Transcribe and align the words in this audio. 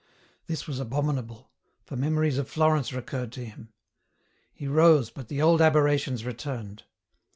This 0.47 0.65
was 0.65 0.79
abominable; 0.79 1.51
for 1.83 1.95
memories 1.95 2.39
of 2.39 2.49
Florence 2.49 2.91
recurred 2.91 3.31
to 3.33 3.45
him. 3.45 3.69
He 4.51 4.67
rose, 4.67 5.11
but 5.11 5.27
the 5.27 5.43
old 5.43 5.61
aberrations 5.61 6.25
returned. 6.25 6.85